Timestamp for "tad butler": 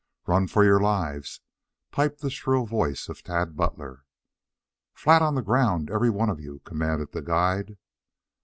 3.21-4.03